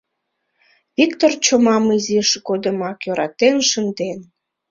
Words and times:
Виктор 0.97 1.31
чомам 1.45 1.83
изиж 1.95 2.29
годымак 2.47 2.97
йӧратен 3.05 3.55
шынден. 3.69 4.19